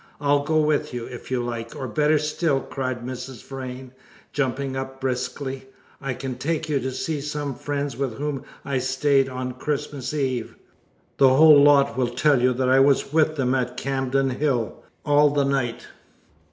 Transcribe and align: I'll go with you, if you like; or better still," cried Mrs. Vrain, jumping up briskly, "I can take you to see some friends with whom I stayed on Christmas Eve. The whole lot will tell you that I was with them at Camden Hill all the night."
I'll 0.19 0.43
go 0.43 0.59
with 0.59 0.95
you, 0.95 1.05
if 1.05 1.29
you 1.29 1.43
like; 1.43 1.75
or 1.75 1.87
better 1.87 2.17
still," 2.17 2.59
cried 2.61 3.05
Mrs. 3.05 3.43
Vrain, 3.47 3.91
jumping 4.33 4.75
up 4.75 4.99
briskly, 4.99 5.65
"I 6.01 6.15
can 6.15 6.39
take 6.39 6.67
you 6.67 6.79
to 6.79 6.89
see 6.91 7.21
some 7.21 7.53
friends 7.53 7.95
with 7.95 8.15
whom 8.15 8.43
I 8.65 8.79
stayed 8.79 9.29
on 9.29 9.51
Christmas 9.51 10.11
Eve. 10.11 10.55
The 11.17 11.29
whole 11.35 11.61
lot 11.61 11.97
will 11.99 12.07
tell 12.09 12.41
you 12.41 12.51
that 12.53 12.67
I 12.67 12.79
was 12.79 13.13
with 13.13 13.35
them 13.35 13.53
at 13.53 13.77
Camden 13.77 14.31
Hill 14.31 14.83
all 15.05 15.29
the 15.29 15.45
night." 15.45 15.85